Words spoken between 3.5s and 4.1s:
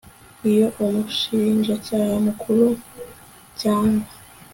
cyangwa